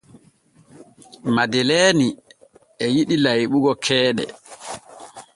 [1.35, 2.07] Madeleeni
[2.83, 4.23] e yiɗi layɓugo keeɗe.